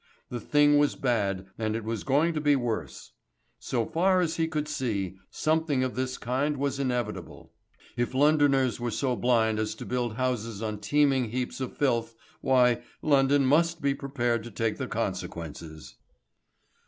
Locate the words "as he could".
4.19-4.67